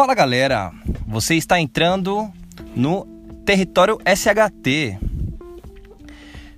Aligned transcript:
Fala 0.00 0.14
galera, 0.14 0.72
você 1.06 1.34
está 1.34 1.60
entrando 1.60 2.32
no 2.74 3.04
território 3.44 3.98
SHT. 3.98 4.98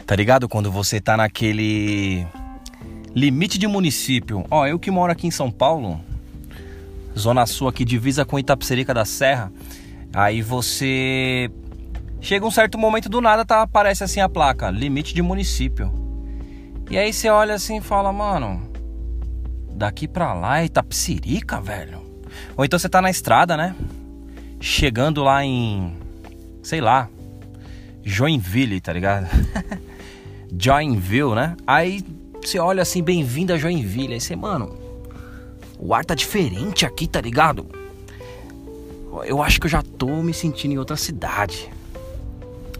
Tá 0.06 0.14
ligado 0.14 0.48
quando 0.48 0.70
você 0.70 1.00
tá 1.00 1.16
naquele 1.16 2.24
limite 3.12 3.58
de 3.58 3.66
município? 3.66 4.44
Ó, 4.48 4.64
eu 4.64 4.78
que 4.78 4.92
moro 4.92 5.10
aqui 5.10 5.26
em 5.26 5.32
São 5.32 5.50
Paulo, 5.50 6.00
zona 7.18 7.44
sul 7.44 7.66
aqui 7.66 7.84
divisa 7.84 8.24
com 8.24 8.38
Itapecerica 8.38 8.94
da 8.94 9.04
Serra. 9.04 9.52
Aí 10.14 10.40
você 10.40 11.50
chega 12.20 12.46
um 12.46 12.50
certo 12.50 12.78
momento 12.78 13.08
do 13.08 13.20
nada 13.20 13.44
tá 13.44 13.62
aparece 13.62 14.04
assim 14.04 14.20
a 14.20 14.28
placa, 14.28 14.70
limite 14.70 15.12
de 15.12 15.20
município. 15.20 15.92
E 16.88 16.96
aí 16.96 17.12
você 17.12 17.28
olha 17.28 17.54
assim 17.54 17.78
e 17.78 17.82
fala, 17.82 18.12
mano, 18.12 18.70
daqui 19.74 20.06
pra 20.06 20.32
lá 20.32 20.60
é 20.60 20.66
Itapecerica, 20.66 21.60
velho. 21.60 22.01
Ou 22.56 22.64
então 22.64 22.78
você 22.78 22.88
tá 22.88 23.00
na 23.00 23.10
estrada, 23.10 23.56
né? 23.56 23.74
Chegando 24.60 25.22
lá 25.22 25.44
em, 25.44 25.96
sei 26.62 26.80
lá, 26.80 27.08
Joinville, 28.04 28.80
tá 28.80 28.92
ligado? 28.92 29.26
Joinville, 30.58 31.34
né? 31.34 31.56
Aí 31.66 32.04
você 32.40 32.58
olha 32.58 32.82
assim, 32.82 33.02
bem-vindo 33.02 33.52
a 33.52 33.56
Joinville. 33.56 34.14
Aí 34.14 34.20
você, 34.20 34.36
mano, 34.36 34.76
o 35.78 35.94
ar 35.94 36.04
tá 36.04 36.14
diferente 36.14 36.84
aqui, 36.84 37.06
tá 37.06 37.20
ligado? 37.20 37.66
Eu 39.24 39.42
acho 39.42 39.60
que 39.60 39.66
eu 39.66 39.70
já 39.70 39.82
tô 39.82 40.22
me 40.22 40.32
sentindo 40.32 40.72
em 40.72 40.78
outra 40.78 40.96
cidade. 40.96 41.70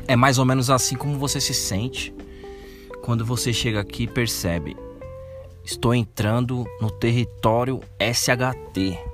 É 0.07 0.17
mais 0.17 0.39
ou 0.39 0.45
menos 0.45 0.71
assim 0.71 0.97
como 0.97 1.19
você 1.19 1.41
se 1.41 1.55
sente 1.55 2.13
quando 3.03 3.25
você 3.25 3.53
chega 3.53 3.81
aqui 3.81 4.05
e 4.05 4.09
percebe: 4.09 4.77
estou 5.65 5.95
entrando 5.95 6.65
no 6.81 6.91
território 6.91 7.81
SHT. 8.01 9.12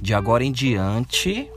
De 0.00 0.14
agora 0.14 0.44
em 0.44 0.52
diante, 0.52 1.50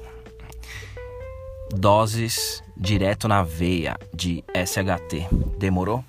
doses 1.73 2.63
direto 2.75 3.27
na 3.27 3.43
veia 3.43 3.95
de 4.13 4.43
SHT. 4.55 5.27
Demorou? 5.57 6.03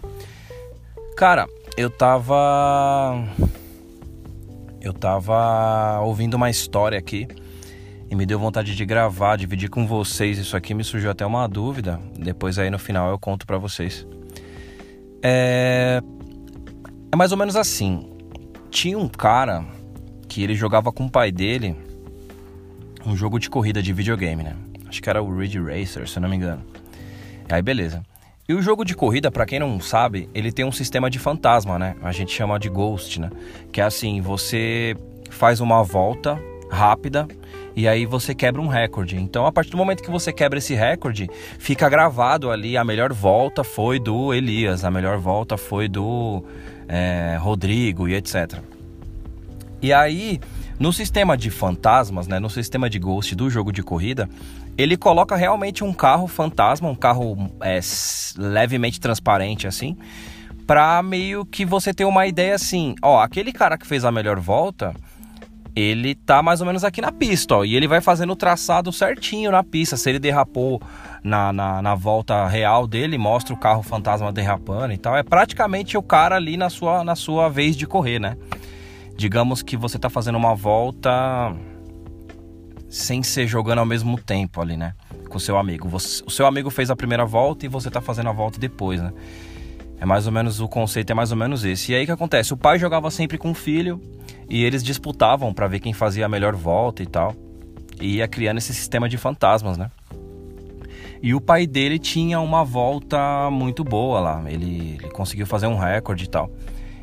Cara, 1.17 1.47
eu 1.77 1.91
tava. 1.91 3.23
Eu 4.81 4.93
tava 4.93 6.01
ouvindo 6.01 6.35
uma 6.35 6.51
história 6.51 6.99
aqui 6.99 7.29
e 8.11 8.17
me 8.17 8.27
deu 8.27 8.39
vontade 8.39 8.75
de 8.75 8.85
gravar, 8.85 9.37
dividir 9.37 9.71
com 9.71 9.87
vocês. 9.87 10.39
Isso 10.39 10.57
aqui 10.57 10.75
me 10.75 10.83
surgiu 10.83 11.11
até 11.11 11.25
uma 11.25 11.47
dúvida. 11.47 12.01
Depois 12.19 12.59
aí 12.59 12.71
no 12.71 12.79
final 12.79 13.11
eu 13.11 13.19
conto 13.19 13.47
para 13.47 13.59
vocês. 13.59 14.07
É... 15.23 16.03
é 17.13 17.17
mais 17.17 17.31
ou 17.31 17.39
menos 17.39 17.55
assim. 17.55 18.11
Tinha 18.71 18.99
um 18.99 19.09
cara 19.09 19.65
que 20.29 20.43
ele 20.43 20.55
jogava 20.55 20.91
com 20.91 21.05
o 21.05 21.11
pai 21.11 21.31
dele 21.31 21.77
um 23.07 23.17
jogo 23.17 23.39
de 23.39 23.51
corrida 23.51 23.83
de 23.83 23.93
videogame, 23.93 24.43
né? 24.43 24.57
Acho 24.89 25.03
que 25.03 25.09
era 25.09 25.23
o 25.23 25.37
Ridge 25.37 25.59
Racer, 25.59 26.09
se 26.09 26.19
eu 26.19 26.23
não 26.23 26.29
me 26.29 26.37
engano. 26.37 26.63
Aí 27.49 27.63
beleza. 27.63 28.03
E 28.49 28.55
o 28.55 28.61
jogo 28.61 28.85
de 28.85 28.95
corrida, 28.95 29.31
para 29.31 29.47
quem 29.47 29.59
não 29.59 29.81
sabe, 29.81 30.29
ele 30.35 30.51
tem 30.51 30.65
um 30.65 30.73
sistema 30.73 31.09
de 31.09 31.19
fantasma, 31.19 31.79
né? 31.79 31.97
A 32.03 32.13
gente 32.13 32.33
chama 32.33 32.59
de 32.59 32.69
ghost, 32.69 33.21
né? 33.21 33.31
Que 33.71 33.81
é 33.81 33.85
assim, 33.85 34.21
você 34.21 34.97
faz 35.31 35.61
uma 35.61 35.83
volta 35.83 36.39
rápida 36.71 37.29
e 37.77 37.87
aí 37.87 38.05
você 38.05 38.35
quebra 38.35 38.61
um 38.61 38.67
recorde. 38.67 39.17
Então, 39.17 39.47
a 39.47 39.53
partir 39.53 39.71
do 39.71 39.77
momento 39.77 40.03
que 40.03 40.11
você 40.11 40.33
quebra 40.33 40.59
esse 40.59 40.75
recorde, 40.75 41.31
fica 41.59 41.89
gravado 41.89 42.51
ali 42.51 42.77
a 42.77 42.85
melhor 42.85 43.13
volta 43.13 43.63
foi 43.63 43.99
do 43.99 44.35
Elias, 44.35 44.85
a 44.85 44.91
melhor 44.91 45.19
volta 45.19 45.57
foi 45.57 45.89
do 45.89 46.45
é, 46.89 47.37
Rodrigo 47.41 48.09
e 48.09 48.15
etc. 48.15 48.59
E 49.81 49.93
aí, 49.93 50.41
no 50.83 50.93
sistema 50.93 51.37
de 51.37 51.49
fantasmas, 51.49 52.27
né, 52.27 52.41
no 52.41 52.51
sistema 52.51 52.91
de 52.91 52.99
ghost 52.99 53.37
do 53.37 53.49
jogo 53.49 53.71
de 53.71 53.85
corrida, 53.85 54.29
ele 54.77 54.97
coloca 54.97 55.37
realmente 55.37 55.85
um 55.85 55.93
carro 55.93 56.27
fantasma, 56.27 56.89
um 56.89 56.95
carro 56.97 57.49
é, 57.61 57.79
levemente 58.37 59.01
transparente 59.01 59.69
assim, 59.69 59.97
para 60.67 61.01
meio 61.01 61.47
que 61.47 61.65
você 61.65 61.95
ter 61.95 62.05
uma 62.05 62.27
ideia 62.27 62.57
assim, 62.57 62.97
ó, 63.01 63.23
aquele 63.23 63.53
cara 63.53 63.79
que 63.79 63.87
fez 63.87 64.05
a 64.05 64.11
melhor 64.11 64.41
volta, 64.41 64.93
ele 65.77 66.17
tá 66.17 66.43
mais 66.43 66.61
ou 66.61 66.67
menos 66.67 66.83
aqui 66.83 67.01
na 67.01 67.13
pista, 67.13 67.59
ó, 67.59 67.65
e 67.65 67.77
ele 67.77 67.87
vai 67.87 68.01
fazendo 68.01 68.33
o 68.33 68.37
traçado 68.37 68.93
certinho 68.93 69.53
na 69.53 69.63
pista. 69.63 69.97
Se 69.97 70.11
ele 70.11 70.19
derrapou 70.19 70.83
na, 71.23 71.53
na, 71.53 71.81
na, 71.81 71.95
volta 71.95 72.49
real 72.49 72.89
dele, 72.89 73.17
mostra 73.17 73.55
o 73.55 73.57
carro 73.57 73.85
fantasma 73.85 74.33
derrapando 74.33 74.93
e 74.93 74.99
tal. 74.99 75.17
É 75.17 75.23
praticamente 75.23 75.97
o 75.97 76.03
cara 76.03 76.35
ali 76.35 76.57
na 76.57 76.69
sua, 76.69 77.05
na 77.05 77.15
sua 77.15 77.49
vez 77.49 77.77
de 77.77 77.87
correr, 77.87 78.19
né? 78.19 78.37
Digamos 79.23 79.63
que 79.63 79.77
você 79.77 80.01
tá 80.01 80.11
fazendo 80.11 80.35
uma 80.35 80.53
volta 80.53 81.55
sem 82.89 83.23
ser 83.23 83.47
jogando 83.47 83.79
ao 83.79 83.87
mesmo 83.87 84.21
tempo 84.21 84.61
ali, 84.61 84.77
né? 84.77 84.95
Com 85.29 85.39
seu 85.39 85.57
amigo. 85.57 85.89
Você, 85.89 86.25
o 86.27 86.31
seu 86.31 86.45
amigo 86.45 86.71
fez 86.71 86.91
a 86.91 86.97
primeira 86.97 87.25
volta 87.25 87.65
e 87.65 87.69
você 87.69 87.89
tá 87.89 88.01
fazendo 88.01 88.31
a 88.31 88.33
volta 88.33 88.59
depois, 88.59 89.01
né? 89.01 89.13
É 90.01 90.05
mais 90.05 90.27
ou 90.27 90.33
menos 90.33 90.59
o 90.59 90.67
conceito 90.67 91.13
é 91.13 91.15
mais 91.15 91.31
ou 91.31 91.37
menos 91.37 91.65
esse. 91.65 91.93
E 91.93 91.95
aí 91.95 92.05
que 92.05 92.11
acontece? 92.11 92.53
O 92.53 92.57
pai 92.57 92.81
jogava 92.81 93.13
sempre 93.13 93.39
com 93.39 93.53
o 93.53 93.55
filho 93.55 94.03
e 94.51 94.65
eles 94.65 94.83
disputavam 94.83 95.55
para 95.55 95.69
ver 95.69 95.79
quem 95.79 95.93
fazia 95.93 96.27
a 96.27 96.29
melhor 96.29 96.57
volta 96.57 97.01
e 97.01 97.07
tal. 97.07 97.33
E 98.01 98.17
ia 98.17 98.27
criando 98.27 98.59
esse 98.59 98.75
sistema 98.75 99.09
de 99.09 99.17
fantasmas, 99.17 99.79
né? 99.79 99.89
E 101.23 101.33
o 101.33 101.41
pai 101.41 101.65
dele 101.65 102.01
tinha 102.01 102.41
uma 102.41 102.65
volta 102.65 103.49
muito 103.53 103.85
boa 103.85 104.19
lá. 104.19 104.43
Ele, 104.49 104.99
ele 105.01 105.11
conseguiu 105.11 105.47
fazer 105.47 105.69
um 105.69 105.79
recorde 105.79 106.25
e 106.25 106.29
tal. 106.29 106.51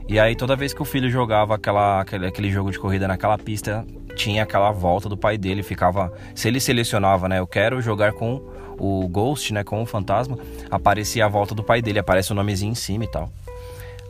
E 0.10 0.20
aí 0.20 0.36
toda 0.36 0.56
vez 0.56 0.74
que 0.74 0.82
o 0.82 0.86
filho 0.86 1.08
jogava 1.08 1.54
aquela, 1.54 2.02
aquele, 2.02 2.26
aquele 2.26 2.50
jogo 2.50 2.72
de 2.72 2.80
corrida 2.80 3.08
naquela 3.08 3.38
pista, 3.38 3.86
tinha 4.16 4.42
aquela 4.42 4.72
volta 4.72 5.08
do 5.08 5.16
pai 5.16 5.38
dele, 5.38 5.62
ficava. 5.62 6.12
Se 6.34 6.48
ele 6.48 6.60
selecionava, 6.60 7.30
né? 7.30 7.38
Eu 7.38 7.46
quero 7.46 7.80
jogar 7.80 8.14
com 8.14 8.42
o 8.80 9.08
Ghost, 9.08 9.54
né? 9.54 9.64
Com 9.64 9.84
o 9.84 9.86
fantasma, 9.86 10.36
aparecia 10.72 11.26
a 11.26 11.28
volta 11.28 11.54
do 11.54 11.64
pai 11.64 11.80
dele, 11.80 12.00
aparece 12.00 12.32
o 12.32 12.36
nomezinho 12.36 12.72
em 12.72 12.76
cima 12.76 13.04
e 13.04 13.08
tal. 13.08 13.30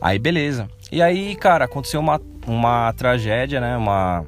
Aí 0.00 0.18
beleza. 0.18 0.70
E 0.90 1.02
aí, 1.02 1.36
cara, 1.36 1.66
aconteceu 1.66 2.00
uma, 2.00 2.18
uma 2.46 2.90
tragédia, 2.94 3.60
né? 3.60 3.76
Uma, 3.76 4.24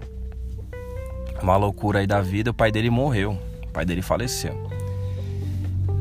uma 1.43 1.57
loucura 1.57 2.01
aí 2.01 2.07
da 2.07 2.21
vida. 2.21 2.51
O 2.51 2.55
pai 2.55 2.71
dele 2.71 2.91
morreu. 2.91 3.39
O 3.65 3.73
pai 3.73 3.87
dele 3.87 4.03
faleceu. 4.03 4.71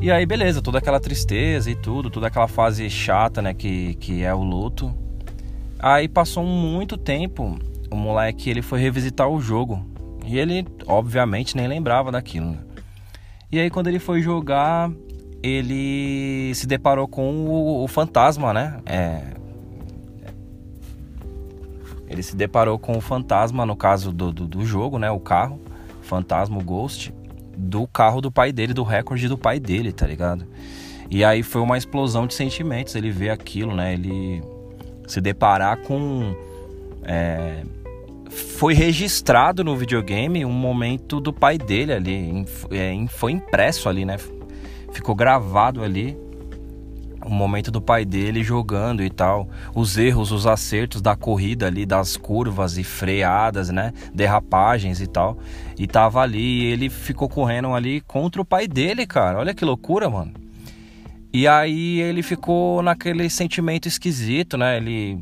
E 0.02 0.10
aí, 0.10 0.26
beleza, 0.26 0.60
toda 0.60 0.76
aquela 0.76 1.00
tristeza 1.00 1.70
e 1.70 1.74
tudo, 1.74 2.10
toda 2.10 2.26
aquela 2.26 2.46
fase 2.46 2.90
chata, 2.90 3.40
né? 3.40 3.54
Que, 3.54 3.94
que 3.94 4.22
é 4.22 4.34
o 4.34 4.42
luto. 4.42 5.01
Aí 5.82 6.08
passou 6.08 6.44
muito 6.44 6.96
tempo 6.96 7.58
o 7.92 7.96
moleque 7.96 8.48
ele 8.48 8.62
foi 8.62 8.80
revisitar 8.80 9.28
o 9.28 9.40
jogo. 9.40 9.84
E 10.24 10.38
ele, 10.38 10.66
obviamente, 10.86 11.56
nem 11.56 11.68
lembrava 11.68 12.10
daquilo. 12.10 12.52
Né? 12.52 12.58
E 13.50 13.58
aí, 13.60 13.68
quando 13.68 13.88
ele 13.88 13.98
foi 13.98 14.22
jogar, 14.22 14.90
ele 15.42 16.52
se 16.54 16.66
deparou 16.66 17.06
com 17.06 17.46
o, 17.46 17.84
o 17.84 17.88
fantasma, 17.88 18.52
né? 18.52 18.80
É... 18.86 19.20
Ele 22.08 22.22
se 22.22 22.36
deparou 22.36 22.78
com 22.78 22.96
o 22.96 23.00
fantasma, 23.00 23.66
no 23.66 23.76
caso 23.76 24.12
do, 24.12 24.32
do, 24.32 24.46
do 24.46 24.64
jogo, 24.64 24.98
né? 24.98 25.10
O 25.10 25.18
carro, 25.18 25.60
fantasma, 26.02 26.58
o 26.58 26.64
ghost, 26.64 27.12
do 27.56 27.86
carro 27.86 28.20
do 28.20 28.30
pai 28.30 28.52
dele, 28.52 28.72
do 28.72 28.82
recorde 28.82 29.28
do 29.28 29.36
pai 29.36 29.58
dele, 29.58 29.92
tá 29.92 30.06
ligado? 30.06 30.46
E 31.10 31.24
aí 31.24 31.42
foi 31.42 31.60
uma 31.60 31.76
explosão 31.76 32.26
de 32.26 32.34
sentimentos. 32.34 32.94
Ele 32.94 33.10
vê 33.10 33.28
aquilo, 33.28 33.74
né? 33.74 33.92
Ele 33.92 34.42
se 35.06 35.20
deparar 35.20 35.78
com. 35.78 36.34
É, 37.04 37.62
foi 38.30 38.74
registrado 38.74 39.62
no 39.62 39.76
videogame 39.76 40.44
um 40.44 40.52
momento 40.52 41.20
do 41.20 41.32
pai 41.32 41.58
dele 41.58 41.92
ali, 41.92 42.46
é, 42.70 42.94
foi 43.08 43.32
impresso 43.32 43.88
ali, 43.88 44.04
né? 44.04 44.16
Ficou 44.92 45.14
gravado 45.14 45.82
ali 45.82 46.16
o 47.24 47.30
momento 47.30 47.70
do 47.70 47.80
pai 47.80 48.04
dele 48.04 48.42
jogando 48.42 49.02
e 49.02 49.10
tal, 49.10 49.48
os 49.74 49.96
erros, 49.96 50.32
os 50.32 50.46
acertos 50.46 51.00
da 51.00 51.14
corrida 51.14 51.66
ali, 51.66 51.86
das 51.86 52.16
curvas 52.16 52.76
e 52.78 52.84
freadas, 52.84 53.70
né, 53.70 53.92
derrapagens 54.12 55.00
e 55.00 55.06
tal. 55.06 55.38
E 55.78 55.86
tava 55.86 56.20
ali, 56.20 56.38
e 56.38 56.64
ele 56.66 56.90
ficou 56.90 57.28
correndo 57.28 57.72
ali 57.72 58.00
contra 58.00 58.40
o 58.40 58.44
pai 58.44 58.66
dele, 58.66 59.06
cara. 59.06 59.38
Olha 59.38 59.54
que 59.54 59.64
loucura, 59.64 60.08
mano. 60.10 60.41
E 61.32 61.48
aí 61.48 62.00
ele 62.00 62.22
ficou 62.22 62.82
naquele 62.82 63.28
sentimento 63.30 63.88
esquisito, 63.88 64.56
né? 64.56 64.76
Ele 64.76 65.18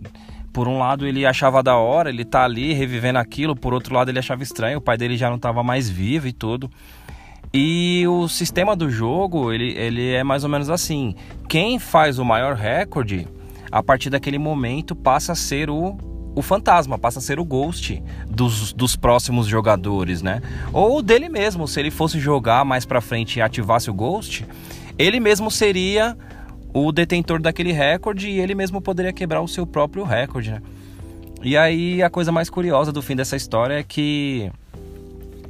por 0.52 0.66
um 0.66 0.78
lado 0.78 1.06
ele 1.06 1.24
achava 1.24 1.62
da 1.62 1.76
hora, 1.76 2.10
ele 2.10 2.24
tá 2.24 2.44
ali 2.44 2.72
revivendo 2.72 3.18
aquilo, 3.18 3.54
por 3.54 3.72
outro 3.72 3.94
lado 3.94 4.08
ele 4.08 4.18
achava 4.18 4.42
estranho, 4.42 4.78
o 4.78 4.80
pai 4.80 4.96
dele 4.96 5.16
já 5.16 5.28
não 5.28 5.36
estava 5.36 5.62
mais 5.62 5.88
vivo 5.88 6.26
e 6.26 6.32
tudo. 6.32 6.68
E 7.52 8.04
o 8.06 8.28
sistema 8.28 8.76
do 8.76 8.88
jogo, 8.90 9.52
ele, 9.52 9.72
ele 9.76 10.12
é 10.12 10.22
mais 10.22 10.44
ou 10.44 10.50
menos 10.50 10.70
assim. 10.70 11.14
Quem 11.48 11.78
faz 11.78 12.18
o 12.18 12.24
maior 12.24 12.54
recorde, 12.54 13.26
a 13.70 13.82
partir 13.82 14.10
daquele 14.10 14.38
momento 14.38 14.94
passa 14.94 15.32
a 15.32 15.34
ser 15.34 15.68
o, 15.68 15.96
o 16.34 16.42
fantasma, 16.42 16.96
passa 16.96 17.18
a 17.18 17.22
ser 17.22 17.40
o 17.40 17.44
ghost 17.44 18.00
dos, 18.28 18.72
dos 18.72 18.94
próximos 18.94 19.46
jogadores, 19.46 20.22
né? 20.22 20.40
Ou 20.72 21.02
dele 21.02 21.28
mesmo, 21.28 21.66
se 21.66 21.80
ele 21.80 21.90
fosse 21.90 22.20
jogar 22.20 22.64
mais 22.64 22.84
pra 22.84 23.00
frente 23.00 23.38
e 23.38 23.42
ativasse 23.42 23.90
o 23.90 23.94
ghost, 23.94 24.46
ele 25.00 25.18
mesmo 25.18 25.50
seria 25.50 26.16
o 26.74 26.92
detentor 26.92 27.40
daquele 27.40 27.72
recorde 27.72 28.28
e 28.28 28.38
ele 28.38 28.54
mesmo 28.54 28.80
poderia 28.80 29.12
quebrar 29.12 29.40
o 29.40 29.48
seu 29.48 29.66
próprio 29.66 30.04
recorde, 30.04 30.50
né? 30.50 30.62
E 31.42 31.56
aí 31.56 32.02
a 32.02 32.10
coisa 32.10 32.30
mais 32.30 32.50
curiosa 32.50 32.92
do 32.92 33.00
fim 33.00 33.16
dessa 33.16 33.34
história 33.34 33.74
é 33.74 33.82
que 33.82 34.52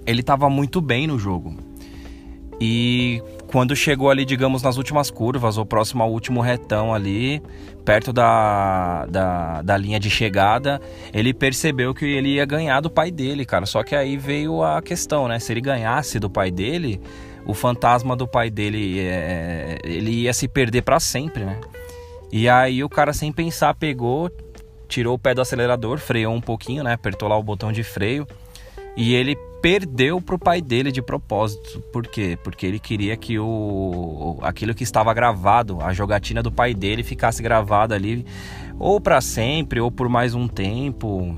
ele 0.06 0.23
tava 0.23 0.49
muito 0.49 0.81
bem 0.81 1.08
no 1.08 1.19
jogo. 1.19 1.56
E 2.61 3.20
quando 3.49 3.75
chegou 3.75 4.08
ali, 4.08 4.25
digamos, 4.25 4.62
nas 4.62 4.76
últimas 4.76 5.11
curvas, 5.11 5.58
ou 5.58 5.67
próximo 5.67 6.02
ao 6.02 6.12
último 6.12 6.41
retão 6.41 6.94
ali, 6.94 7.43
perto 7.85 8.12
da, 8.12 9.06
da, 9.06 9.62
da, 9.62 9.76
linha 9.76 9.99
de 9.99 10.08
chegada, 10.11 10.81
ele 11.12 11.35
percebeu 11.35 11.93
que 11.93 12.05
ele 12.05 12.35
ia 12.35 12.44
ganhar 12.44 12.81
do 12.81 12.91
pai 12.91 13.11
dele, 13.11 13.44
cara. 13.44 13.67
Só 13.67 13.82
que 13.82 13.97
aí 13.97 14.17
veio 14.17 14.62
a 14.62 14.81
questão, 14.81 15.26
né? 15.26 15.41
Se 15.41 15.52
ele 15.52 15.61
ganhasse 15.61 16.20
do 16.20 16.31
pai 16.31 16.50
dele, 16.50 17.00
o 17.44 17.54
fantasma 17.54 18.14
do 18.14 18.26
pai 18.26 18.50
dele, 18.50 19.00
é, 19.00 19.78
ele 19.84 20.10
ia 20.22 20.32
se 20.32 20.46
perder 20.46 20.82
para 20.82 21.00
sempre, 21.00 21.44
né? 21.44 21.58
E 22.32 22.48
aí 22.48 22.84
o 22.84 22.88
cara, 22.88 23.12
sem 23.12 23.32
pensar, 23.32 23.75
pegou, 23.75 24.31
tirou 24.88 25.14
o 25.14 25.19
pé 25.19 25.34
do 25.34 25.40
acelerador, 25.40 25.98
freou 25.98 26.34
um 26.34 26.40
pouquinho, 26.40 26.84
né? 26.84 26.92
Apertou 26.92 27.28
lá 27.28 27.37
o 27.37 27.42
botão 27.42 27.72
de 27.72 27.82
freio 27.82 28.26
e 28.96 29.14
ele 29.14 29.37
perdeu 29.60 30.20
pro 30.20 30.38
pai 30.38 30.60
dele 30.60 30.90
de 30.90 31.02
propósito. 31.02 31.81
Por 31.92 32.06
quê? 32.06 32.38
Porque 32.42 32.66
ele 32.66 32.78
queria 32.78 33.16
que 33.16 33.38
o 33.38 34.38
aquilo 34.42 34.75
que 34.75 34.82
estava 34.82 35.12
gravado, 35.12 35.78
a 35.81 35.92
jogatina 35.92 36.42
do 36.42 36.50
pai 36.50 36.75
dele 36.75 37.02
ficasse 37.02 37.42
gravada 37.42 37.94
ali 37.94 38.25
ou 38.78 39.00
para 39.00 39.20
sempre 39.20 39.81
ou 39.81 39.90
por 39.90 40.08
mais 40.08 40.34
um 40.34 40.48
tempo, 40.48 41.37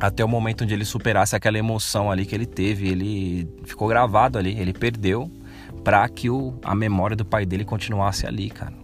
até 0.00 0.24
o 0.24 0.28
momento 0.28 0.64
onde 0.64 0.72
ele 0.72 0.84
superasse 0.84 1.36
aquela 1.36 1.58
emoção 1.58 2.10
ali 2.10 2.24
que 2.24 2.34
ele 2.34 2.46
teve, 2.46 2.88
ele 2.88 3.48
ficou 3.64 3.86
gravado 3.86 4.38
ali, 4.38 4.58
ele 4.58 4.72
perdeu 4.72 5.30
para 5.84 6.08
que 6.08 6.30
o, 6.30 6.54
a 6.64 6.74
memória 6.74 7.16
do 7.16 7.24
pai 7.24 7.44
dele 7.44 7.64
continuasse 7.64 8.26
ali, 8.26 8.50
cara. 8.50 8.74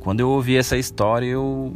Quando 0.00 0.20
eu 0.20 0.28
ouvi 0.28 0.56
essa 0.56 0.76
história, 0.76 1.26
eu 1.26 1.74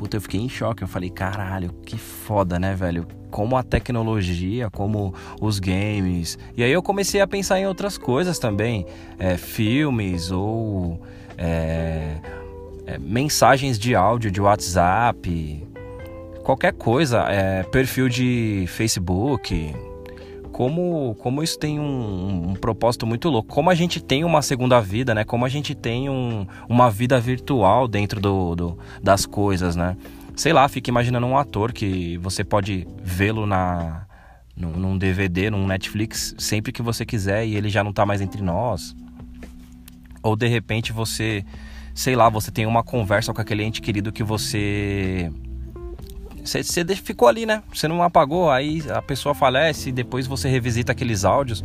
puta, 0.00 0.16
eu 0.16 0.20
fiquei 0.22 0.40
em 0.40 0.48
choque. 0.48 0.82
Eu 0.82 0.88
falei, 0.88 1.10
caralho, 1.10 1.74
que 1.84 1.98
foda, 1.98 2.58
né, 2.58 2.74
velho? 2.74 3.06
Como 3.30 3.54
a 3.54 3.62
tecnologia, 3.62 4.70
como 4.70 5.14
os 5.38 5.58
games. 5.58 6.38
E 6.56 6.64
aí 6.64 6.72
eu 6.72 6.82
comecei 6.82 7.20
a 7.20 7.26
pensar 7.26 7.60
em 7.60 7.66
outras 7.66 7.98
coisas 7.98 8.38
também. 8.38 8.86
É, 9.18 9.36
filmes 9.36 10.30
ou 10.30 10.98
é, 11.36 12.16
é, 12.86 12.98
mensagens 12.98 13.78
de 13.78 13.94
áudio 13.94 14.30
de 14.30 14.40
WhatsApp. 14.40 15.68
Qualquer 16.50 16.72
coisa. 16.72 17.26
É, 17.28 17.62
perfil 17.62 18.08
de 18.08 18.64
Facebook 18.66 19.72
como, 20.50 21.14
como 21.20 21.44
isso 21.44 21.56
tem 21.56 21.78
um, 21.78 22.50
um, 22.50 22.54
propósito 22.54 23.06
muito 23.06 23.28
louco. 23.28 23.54
Como 23.54 23.70
a 23.70 23.74
gente 23.76 24.02
tem 24.02 24.24
uma 24.24 24.42
segunda 24.42 24.80
vida, 24.80 25.14
né? 25.14 25.22
Como 25.22 25.46
a 25.46 25.48
gente 25.48 25.76
tem 25.76 26.10
um, 26.10 26.44
uma 26.68 26.90
vida 26.90 27.20
virtual 27.20 27.86
dentro 27.86 28.20
do, 28.20 28.56
do, 28.56 28.78
das 29.00 29.24
coisas, 29.26 29.76
né? 29.76 29.96
Sei 30.34 30.52
lá, 30.52 30.66
fica 30.68 30.90
imaginando 30.90 31.24
um 31.24 31.38
ator 31.38 31.72
que 31.72 32.18
você 32.18 32.42
pode 32.42 32.84
vê-lo 33.00 33.46
na 33.46 34.04
num, 34.56 34.72
num 34.72 34.98
DVD, 34.98 35.50
num 35.50 35.68
Netflix, 35.68 36.34
sempre 36.36 36.72
que 36.72 36.82
você 36.82 37.06
quiser 37.06 37.46
e 37.46 37.54
ele 37.54 37.70
já 37.70 37.84
não 37.84 37.92
tá 37.92 38.04
mais 38.04 38.20
entre 38.20 38.42
nós. 38.42 38.96
Ou 40.20 40.34
de 40.34 40.48
repente 40.48 40.92
você, 40.92 41.44
sei 41.94 42.16
lá, 42.16 42.28
você 42.28 42.50
tem 42.50 42.66
uma 42.66 42.82
conversa 42.82 43.32
com 43.32 43.40
aquele 43.40 43.62
ente 43.62 43.80
querido 43.80 44.10
que 44.10 44.24
você 44.24 45.30
você, 46.44 46.84
ficou 46.96 47.28
ali, 47.28 47.46
né? 47.46 47.62
Você 47.72 47.86
não 47.86 48.02
apagou, 48.02 48.50
aí 48.50 48.82
a 48.90 49.02
pessoa 49.02 49.34
falece 49.34 49.90
e 49.90 49.92
depois 49.92 50.26
você 50.26 50.48
revisita 50.48 50.92
aqueles 50.92 51.24
áudios. 51.24 51.62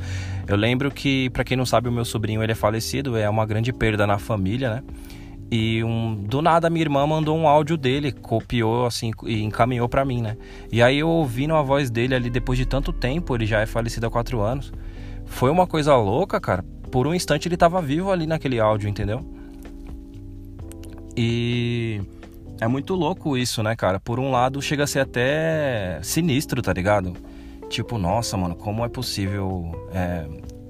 Eu 0.47 0.55
lembro 0.55 0.91
que, 0.91 1.29
para 1.31 1.43
quem 1.43 1.57
não 1.57 1.65
sabe, 1.65 1.89
o 1.89 1.91
meu 1.91 2.05
sobrinho 2.05 2.43
ele 2.43 2.51
é 2.51 2.55
falecido, 2.55 3.17
é 3.17 3.29
uma 3.29 3.45
grande 3.45 3.71
perda 3.71 4.05
na 4.05 4.17
família, 4.17 4.75
né? 4.75 4.83
E 5.51 5.83
um, 5.83 6.15
do 6.15 6.41
nada 6.41 6.69
minha 6.69 6.83
irmã 6.83 7.05
mandou 7.05 7.37
um 7.37 7.47
áudio 7.47 7.77
dele, 7.77 8.11
copiou 8.11 8.85
assim 8.85 9.11
e 9.25 9.43
encaminhou 9.43 9.87
para 9.87 10.03
mim, 10.03 10.21
né? 10.21 10.35
E 10.71 10.81
aí 10.81 10.99
eu 10.99 11.07
ouvindo 11.07 11.53
a 11.53 11.61
voz 11.61 11.89
dele 11.89 12.15
ali 12.15 12.29
depois 12.29 12.57
de 12.57 12.65
tanto 12.65 12.91
tempo, 12.91 13.35
ele 13.35 13.45
já 13.45 13.61
é 13.61 13.65
falecido 13.65 14.07
há 14.07 14.09
quatro 14.09 14.41
anos. 14.41 14.73
Foi 15.25 15.49
uma 15.51 15.67
coisa 15.67 15.95
louca, 15.95 16.39
cara. 16.39 16.63
Por 16.91 17.07
um 17.07 17.13
instante 17.13 17.47
ele 17.47 17.57
tava 17.57 17.81
vivo 17.81 18.11
ali 18.11 18.25
naquele 18.25 18.59
áudio, 18.59 18.89
entendeu? 18.89 19.23
E 21.15 22.01
é 22.59 22.67
muito 22.67 22.95
louco 22.95 23.37
isso, 23.37 23.61
né, 23.61 23.75
cara? 23.75 23.99
Por 23.99 24.19
um 24.19 24.31
lado, 24.31 24.61
chega 24.61 24.83
a 24.83 24.87
ser 24.87 24.99
até 24.99 25.99
sinistro, 26.01 26.61
tá 26.61 26.71
ligado? 26.71 27.13
Tipo, 27.69 27.97
nossa, 27.97 28.37
mano, 28.37 28.55
como 28.55 28.85
é 28.85 28.89
possível. 28.89 29.87
É... 29.93 30.25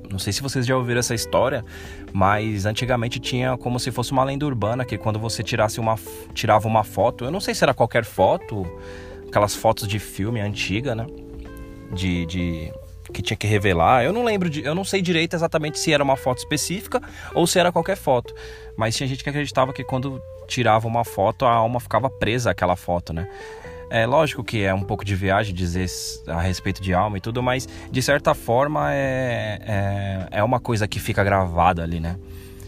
Não 0.09 0.19
sei 0.19 0.31
se 0.31 0.41
vocês 0.41 0.65
já 0.65 0.77
ouviram 0.77 0.99
essa 0.99 1.15
história, 1.15 1.65
mas 2.13 2.65
antigamente 2.65 3.19
tinha 3.19 3.57
como 3.57 3.79
se 3.79 3.91
fosse 3.91 4.11
uma 4.11 4.23
lenda 4.23 4.45
urbana 4.45 4.85
que 4.85 4.97
quando 4.97 5.19
você 5.19 5.43
tirasse 5.43 5.79
uma, 5.79 5.95
tirava 6.33 6.67
uma 6.67 6.83
foto, 6.83 7.25
eu 7.25 7.31
não 7.31 7.39
sei 7.39 7.53
se 7.55 7.63
era 7.63 7.73
qualquer 7.73 8.05
foto, 8.05 8.65
aquelas 9.27 9.55
fotos 9.55 9.87
de 9.87 9.99
filme 9.99 10.39
antiga, 10.39 10.95
né? 10.95 11.07
De, 11.91 12.25
de 12.27 12.71
que 13.11 13.21
tinha 13.21 13.37
que 13.37 13.47
revelar. 13.47 14.03
Eu 14.03 14.13
não 14.13 14.23
lembro, 14.23 14.49
de, 14.49 14.63
eu 14.63 14.75
não 14.75 14.83
sei 14.83 15.01
direito 15.01 15.35
exatamente 15.35 15.79
se 15.79 15.91
era 15.93 16.03
uma 16.03 16.15
foto 16.15 16.39
específica 16.39 17.01
ou 17.33 17.45
se 17.45 17.59
era 17.59 17.71
qualquer 17.71 17.97
foto. 17.97 18.33
Mas 18.75 18.95
tinha 18.95 19.07
gente 19.07 19.23
que 19.23 19.29
acreditava 19.29 19.73
que 19.73 19.83
quando 19.83 20.21
tirava 20.47 20.87
uma 20.87 21.03
foto, 21.03 21.45
a 21.45 21.51
alma 21.51 21.79
ficava 21.79 22.09
presa 22.09 22.51
àquela 22.51 22.75
foto, 22.75 23.13
né? 23.13 23.27
É 23.89 24.05
lógico 24.05 24.43
que 24.43 24.63
é 24.63 24.73
um 24.73 24.81
pouco 24.81 25.05
de 25.05 25.15
viagem 25.15 25.53
dizer 25.53 25.87
a 26.27 26.41
respeito 26.41 26.81
de 26.81 26.93
alma 26.93 27.17
e 27.17 27.21
tudo, 27.21 27.41
mas 27.41 27.67
de 27.91 28.01
certa 28.01 28.33
forma 28.33 28.91
é, 28.91 29.59
é, 29.61 30.27
é 30.39 30.43
uma 30.43 30.59
coisa 30.59 30.87
que 30.87 30.99
fica 30.99 31.23
gravada 31.23 31.83
ali, 31.83 31.99
né? 31.99 32.17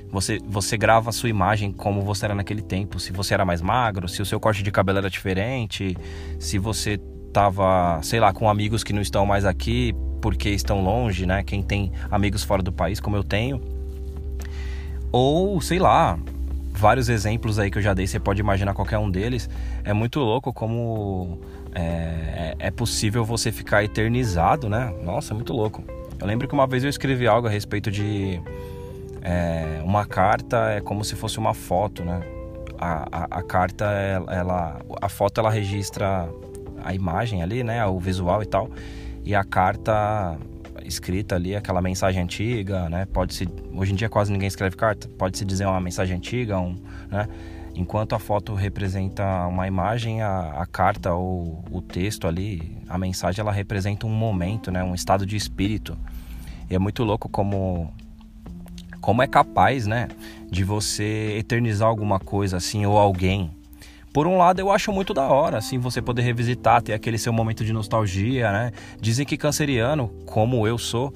Você, 0.10 0.40
você 0.48 0.78
grava 0.78 1.10
a 1.10 1.14
sua 1.14 1.30
imagem 1.30 1.72
como 1.72 2.02
você 2.02 2.26
era 2.26 2.36
naquele 2.36 2.62
tempo. 2.62 3.00
Se 3.00 3.12
você 3.12 3.34
era 3.34 3.44
mais 3.44 3.62
magro, 3.62 4.08
se 4.08 4.22
o 4.22 4.26
seu 4.26 4.40
corte 4.40 4.64
de 4.64 4.72
cabelo 4.72 5.00
era 5.00 5.10
diferente, 5.10 5.98
se 6.40 6.58
você 6.58 6.98
tava, 7.34 8.00
sei 8.02 8.20
lá, 8.20 8.32
com 8.32 8.50
amigos 8.50 8.84
que 8.84 8.94
não 8.94 9.02
estão 9.02 9.26
mais 9.26 9.44
aqui 9.44 9.94
porque 10.22 10.50
estão 10.50 10.84
longe, 10.84 11.26
né? 11.26 11.44
Quem 11.44 11.62
tem 11.62 11.92
amigos 12.10 12.44
fora 12.44 12.62
do 12.62 12.72
país, 12.72 13.00
como 13.00 13.16
eu 13.16 13.24
tenho. 13.24 13.62
Ou, 15.12 15.60
sei 15.62 15.80
lá, 15.80 16.20
vários 16.72 17.10
exemplos 17.10 17.58
aí 17.60 17.72
que 17.72 17.78
eu 17.78 17.82
já 17.82 17.94
dei, 17.94 18.06
você 18.06 18.20
pode 18.20 18.40
imaginar 18.40 18.74
qualquer 18.74 18.98
um 18.98 19.10
deles. 19.10 19.50
É 19.84 19.94
muito 19.94 20.20
louco 20.20 20.54
como 20.54 21.40
é, 21.74 22.56
é 22.60 22.72
possível 22.72 23.26
você 23.26 23.52
ficar 23.52 23.84
eternizado, 23.84 24.70
né? 24.70 24.94
Nossa, 25.04 25.34
é 25.34 25.36
muito 25.36 25.54
louco. 25.54 25.84
Eu 26.20 26.26
lembro 26.26 26.48
que 26.48 26.54
uma 26.54 26.68
vez 26.68 26.84
eu 26.84 26.90
escrevi 26.90 27.28
algo 27.28 27.48
a 27.48 27.50
respeito 27.50 27.92
de 27.92 28.42
é, 29.22 29.82
uma 29.84 30.06
carta 30.06 30.72
é 30.72 30.82
como 30.82 31.04
se 31.04 31.16
fosse 31.16 31.38
uma 31.38 31.54
foto, 31.54 32.04
né? 32.04 32.22
A, 32.80 33.08
a, 33.12 33.40
a 33.40 33.44
carta, 33.44 33.86
ela, 34.30 34.80
a 35.02 35.10
foto 35.10 35.40
ela 35.40 35.50
registra 35.50 36.30
a 36.84 36.94
imagem 36.94 37.42
ali, 37.42 37.64
né? 37.64 37.86
O 37.86 38.00
visual 38.00 38.42
e 38.42 38.46
tal. 38.46 38.70
E 39.28 39.36
a 39.36 39.44
carta 39.44 40.40
escrita 40.86 41.36
ali, 41.36 41.54
aquela 41.54 41.82
mensagem 41.82 42.24
antiga, 42.24 42.88
né? 42.88 43.06
Pode 43.08 43.34
se 43.34 43.46
hoje 43.74 43.92
em 43.92 43.96
dia 43.96 44.08
quase 44.08 44.32
ninguém 44.32 44.48
escreve 44.48 44.78
carta, 44.78 45.10
pode 45.18 45.38
se 45.38 45.44
dizer 45.44 45.66
uma 45.66 45.82
mensagem 45.82 46.16
antiga, 46.16 46.58
um, 46.58 46.78
né? 47.12 47.28
Enquanto 47.76 48.16
a 48.16 48.20
foto 48.20 48.56
representa 48.56 49.46
uma 49.48 49.68
imagem, 49.68 50.22
a, 50.22 50.62
a 50.62 50.66
carta 50.66 51.14
ou 51.14 51.62
o 51.70 51.82
texto 51.82 52.26
ali, 52.26 52.78
a 52.88 52.98
mensagem 52.98 53.42
ela 53.42 53.52
representa 53.52 54.08
um 54.08 54.10
momento, 54.10 54.72
né? 54.72 54.82
Um 54.82 54.96
estado 54.96 55.26
de 55.26 55.36
espírito. 55.36 55.98
E 56.70 56.76
é 56.76 56.80
muito 56.80 57.04
louco 57.04 57.28
como 57.28 57.94
como 59.02 59.22
é 59.22 59.28
capaz, 59.28 59.88
né, 59.88 60.08
de 60.50 60.64
você 60.64 61.36
eternizar 61.38 61.90
alguma 61.90 62.18
coisa 62.18 62.58
assim 62.58 62.86
ou 62.86 62.98
alguém, 62.98 63.52
por 64.14 64.26
um 64.26 64.38
lado, 64.38 64.60
eu 64.60 64.72
acho 64.72 64.92
muito 64.92 65.14
da 65.14 65.28
hora, 65.28 65.58
assim, 65.58 65.78
você 65.78 66.02
poder 66.02 66.22
revisitar, 66.22 66.82
ter 66.82 66.94
aquele 66.94 67.18
seu 67.18 67.32
momento 67.32 67.64
de 67.64 67.72
nostalgia, 67.72 68.52
né? 68.52 68.72
Dizem 69.00 69.26
que 69.26 69.38
canceriano, 69.38 70.10
como 70.26 70.68
eu 70.68 70.78
sou, 70.78 71.14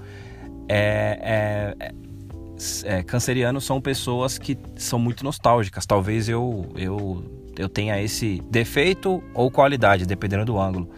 é, 0.68 1.74
é, 1.80 1.88
é, 1.88 2.98
é 2.98 3.04
cancerianos 3.04 3.64
são 3.66 3.82
pessoas 3.82 4.38
que 4.38 4.58
são 4.76 5.00
muito 5.00 5.24
nostálgicas. 5.24 5.86
Talvez 5.86 6.30
eu, 6.30 6.72
eu, 6.76 7.24
eu 7.58 7.68
tenha 7.68 8.00
esse 8.02 8.42
defeito 8.50 9.24
ou 9.34 9.50
qualidade, 9.50 10.06
dependendo 10.06 10.46
do 10.46 10.60
ângulo. 10.60 10.90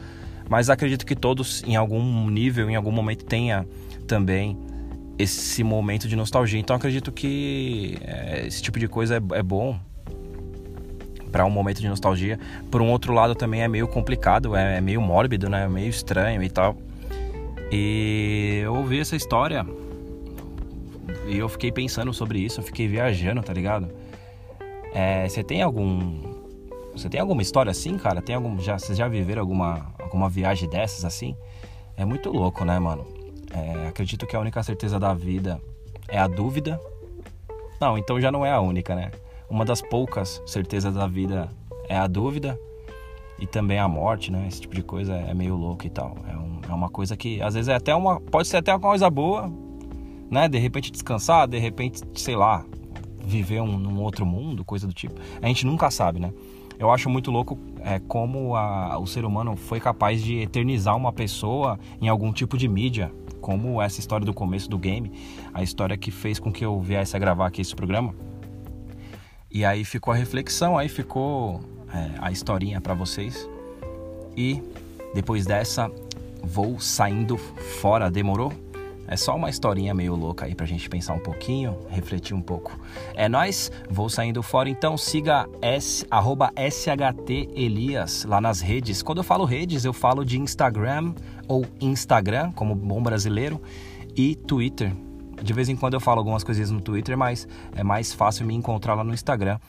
Mas 0.49 0.69
acredito 0.69 1.05
que 1.05 1.15
todos, 1.15 1.63
em 1.63 1.75
algum 1.75 2.29
nível, 2.29 2.69
em 2.69 2.75
algum 2.75 2.91
momento, 2.91 3.23
tenha 3.23 3.65
também 4.07 4.57
esse 5.17 5.63
momento 5.63 6.07
de 6.07 6.15
nostalgia. 6.15 6.59
Então 6.59 6.75
acredito 6.75 7.11
que 7.11 7.97
é, 8.01 8.45
esse 8.45 8.61
tipo 8.61 8.79
de 8.79 8.87
coisa 8.87 9.15
é, 9.15 9.39
é 9.39 9.43
bom 9.43 9.79
para 11.33 11.43
um 11.43 11.49
momento 11.49 11.81
de 11.81 11.89
nostalgia. 11.89 12.39
Por 12.69 12.79
um 12.79 12.91
outro 12.91 13.11
lado 13.11 13.33
também 13.33 13.63
é 13.63 13.67
meio 13.67 13.87
complicado, 13.87 14.55
é, 14.55 14.77
é 14.77 14.81
meio 14.81 15.01
mórbido, 15.01 15.49
né? 15.49 15.63
É 15.63 15.67
meio 15.67 15.89
estranho 15.89 16.43
e 16.43 16.49
tal. 16.49 16.77
E 17.71 18.61
eu 18.63 18.75
ouvi 18.75 18.99
essa 18.99 19.15
história 19.15 19.65
e 21.27 21.37
eu 21.37 21.49
fiquei 21.49 21.71
pensando 21.71 22.13
sobre 22.13 22.37
isso, 22.37 22.59
eu 22.59 22.63
fiquei 22.63 22.87
viajando, 22.87 23.41
tá 23.41 23.51
ligado? 23.51 23.89
É, 24.93 25.27
você 25.27 25.43
tem 25.43 25.63
algum 25.63 26.21
você 26.95 27.09
tem 27.09 27.19
alguma 27.19 27.41
história 27.41 27.71
assim, 27.71 27.97
cara? 27.97 28.21
Tem 28.21 28.35
algum 28.35 28.59
já 28.59 28.77
vocês 28.77 28.95
já 28.95 29.07
viveram 29.07 29.41
alguma 29.41 29.91
alguma 29.99 30.29
viagem 30.29 30.69
dessas 30.69 31.03
assim? 31.03 31.35
É 31.97 32.05
muito 32.05 32.29
louco, 32.29 32.63
né, 32.63 32.77
mano? 32.77 33.07
É, 33.51 33.87
acredito 33.87 34.27
que 34.27 34.35
a 34.35 34.39
única 34.39 34.61
certeza 34.61 34.99
da 34.99 35.15
vida 35.15 35.59
é 36.07 36.19
a 36.19 36.27
dúvida. 36.27 36.79
Não, 37.81 37.97
então 37.97 38.21
já 38.21 38.31
não 38.31 38.45
é 38.45 38.51
a 38.51 38.61
única, 38.61 38.93
né? 38.93 39.09
Uma 39.49 39.65
das 39.65 39.81
poucas 39.81 40.41
certezas 40.45 40.93
da 40.95 41.07
vida 41.07 41.49
é 41.87 41.97
a 41.97 42.07
dúvida. 42.07 42.59
e 43.39 43.47
também 43.47 43.79
a 43.79 43.87
morte, 43.87 44.31
né? 44.31 44.45
Esse 44.47 44.61
tipo 44.61 44.75
de 44.75 44.83
coisa 44.83 45.15
é 45.15 45.33
meio 45.33 45.55
louco 45.55 45.85
e 45.85 45.89
tal. 45.89 46.15
É, 46.27 46.37
um, 46.37 46.61
é 46.69 46.73
uma 46.73 46.89
coisa 46.89 47.17
que 47.17 47.41
às 47.41 47.55
vezes 47.55 47.67
é 47.67 47.75
até 47.75 47.93
uma. 47.93 48.19
Pode 48.21 48.47
ser 48.47 48.57
até 48.57 48.71
uma 48.71 48.79
coisa 48.79 49.09
boa, 49.09 49.51
né? 50.29 50.47
De 50.47 50.57
repente 50.57 50.91
descansar, 50.91 51.47
de 51.47 51.57
repente, 51.57 52.01
sei 52.13 52.35
lá, 52.35 52.63
viver 53.23 53.61
um, 53.61 53.77
num 53.77 54.01
outro 54.01 54.25
mundo, 54.25 54.63
coisa 54.63 54.87
do 54.87 54.93
tipo. 54.93 55.15
A 55.41 55.47
gente 55.47 55.65
nunca 55.65 55.89
sabe, 55.91 56.19
né? 56.19 56.31
Eu 56.79 56.91
acho 56.91 57.09
muito 57.09 57.31
louco 57.31 57.57
é, 57.81 57.99
como 57.99 58.55
a, 58.55 58.97
o 58.97 59.05
ser 59.05 59.25
humano 59.25 59.55
foi 59.55 59.79
capaz 59.79 60.21
de 60.21 60.39
eternizar 60.39 60.95
uma 60.95 61.13
pessoa 61.13 61.79
em 62.01 62.07
algum 62.07 62.31
tipo 62.31 62.57
de 62.57 62.67
mídia, 62.67 63.11
como 63.41 63.81
essa 63.81 63.99
história 63.99 64.25
do 64.25 64.33
começo 64.33 64.69
do 64.69 64.77
game, 64.77 65.11
a 65.53 65.61
história 65.61 65.97
que 65.97 66.11
fez 66.11 66.39
com 66.39 66.51
que 66.51 66.63
eu 66.63 66.79
viesse 66.79 67.15
a 67.15 67.19
gravar 67.19 67.47
aqui 67.47 67.61
esse 67.61 67.75
programa. 67.75 68.13
E 69.53 69.63
aí 69.63 69.85
ficou 69.85 70.11
a 70.11 70.17
reflexão, 70.17 70.75
aí 70.75 70.89
ficou 70.89 71.61
é, 71.93 72.09
a 72.19 72.31
historinha 72.31 72.81
para 72.81 72.95
vocês. 72.95 73.47
E 74.35 74.63
depois 75.13 75.45
dessa, 75.45 75.91
vou 76.41 76.79
saindo 76.79 77.37
fora. 77.37 78.09
Demorou? 78.09 78.51
É 79.07 79.15
só 79.15 79.35
uma 79.35 79.51
historinha 79.51 79.93
meio 79.93 80.15
louca 80.15 80.45
aí 80.45 80.55
pra 80.55 80.65
gente 80.65 80.89
pensar 80.89 81.13
um 81.13 81.19
pouquinho, 81.19 81.77
refletir 81.87 82.33
um 82.33 82.41
pouco. 82.41 82.79
É 83.13 83.29
nós, 83.29 83.71
vou 83.87 84.09
saindo 84.09 84.41
fora, 84.41 84.69
então 84.69 84.97
siga 84.97 85.47
S, 85.61 86.03
arroba 86.09 86.51
SHT 86.57 87.49
Elias 87.53 88.25
lá 88.25 88.41
nas 88.41 88.59
redes. 88.59 89.03
Quando 89.03 89.19
eu 89.19 89.23
falo 89.23 89.45
redes, 89.45 89.85
eu 89.85 89.93
falo 89.93 90.25
de 90.25 90.39
Instagram 90.39 91.13
ou 91.47 91.63
Instagram, 91.79 92.51
como 92.53 92.73
bom 92.73 93.03
brasileiro, 93.03 93.61
e 94.15 94.35
Twitter. 94.35 94.91
De 95.43 95.51
vez 95.51 95.67
em 95.67 95.75
quando 95.75 95.95
eu 95.95 95.99
falo 95.99 96.19
algumas 96.19 96.41
coisinhas 96.41 96.71
no 96.71 96.79
Twitter, 96.79 97.17
mas 97.17 97.45
é 97.75 97.83
mais 97.83 98.13
fácil 98.13 98.45
me 98.45 98.55
encontrar 98.55 98.93
lá 98.93 99.03
no 99.03 99.13
Instagram. 99.13 99.59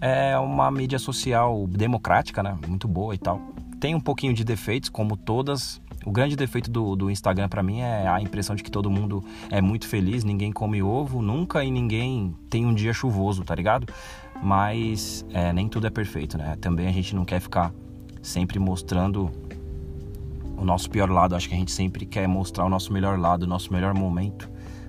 É 0.00 0.38
uma 0.38 0.70
mídia 0.70 0.98
social 0.98 1.66
democrática, 1.66 2.40
né? 2.40 2.56
Muito 2.68 2.86
boa 2.86 3.14
e 3.16 3.18
tal. 3.18 3.40
Tem 3.80 3.96
um 3.96 4.00
pouquinho 4.00 4.32
de 4.32 4.44
defeitos, 4.44 4.88
como 4.88 5.16
todas. 5.16 5.80
O 6.06 6.12
grande 6.12 6.36
defeito 6.36 6.70
do, 6.70 6.94
do 6.94 7.10
Instagram 7.10 7.48
para 7.48 7.64
mim 7.64 7.80
é 7.80 8.06
a 8.06 8.20
impressão 8.20 8.54
de 8.54 8.62
que 8.62 8.70
todo 8.70 8.88
mundo 8.88 9.22
é 9.50 9.60
muito 9.60 9.88
feliz, 9.88 10.22
ninguém 10.22 10.52
come 10.52 10.80
ovo 10.80 11.20
nunca 11.20 11.64
e 11.64 11.70
ninguém 11.70 12.34
tem 12.48 12.64
um 12.64 12.72
dia 12.72 12.92
chuvoso, 12.92 13.42
tá 13.42 13.54
ligado? 13.56 13.92
Mas 14.40 15.26
é, 15.32 15.52
nem 15.52 15.68
tudo 15.68 15.88
é 15.88 15.90
perfeito, 15.90 16.38
né? 16.38 16.56
Também 16.60 16.86
a 16.86 16.92
gente 16.92 17.14
não 17.14 17.24
quer 17.24 17.40
ficar 17.40 17.72
sempre 18.22 18.60
mostrando 18.60 19.30
o 20.56 20.64
nosso 20.64 20.88
pior 20.88 21.10
lado. 21.10 21.34
Acho 21.34 21.48
que 21.48 21.54
a 21.54 21.58
gente 21.58 21.72
sempre 21.72 22.06
quer 22.06 22.28
mostrar 22.28 22.64
o 22.64 22.68
nosso 22.68 22.92
melhor 22.92 23.18
lado, 23.18 23.42
o 23.42 23.46
nosso 23.46 23.72
melhor 23.72 23.94
momento. 23.94 24.48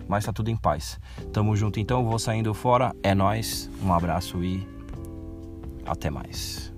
Mas 0.09 0.25
tá 0.25 0.33
tudo 0.33 0.49
em 0.49 0.57
paz. 0.57 0.99
Tamo 1.31 1.55
junto 1.55 1.79
então, 1.79 2.03
vou 2.03 2.17
saindo 2.17 2.51
fora. 2.53 2.95
É 3.03 3.13
nós. 3.13 3.69
Um 3.83 3.93
abraço 3.93 4.43
e 4.43 4.67
até 5.85 6.09
mais. 6.09 6.73